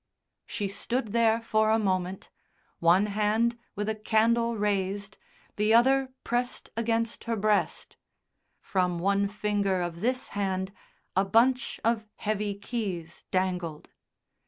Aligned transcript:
She 0.47 0.67
stood 0.67 1.09
there 1.09 1.39
for 1.39 1.69
a 1.69 1.77
moment, 1.77 2.31
one 2.79 3.05
hand 3.05 3.59
with 3.75 3.87
a 3.87 3.93
candle 3.93 4.57
raised, 4.57 5.19
the 5.57 5.75
other 5.75 6.09
pressed 6.23 6.71
against 6.75 7.25
her 7.25 7.35
breast; 7.35 7.97
from 8.61 8.97
one 8.97 9.27
finger 9.27 9.79
of 9.79 9.99
this 9.99 10.29
hand 10.29 10.71
a 11.15 11.23
bunch 11.23 11.79
of 11.83 12.07
heavy 12.15 12.55
keys 12.55 13.25
dangled. 13.29 13.91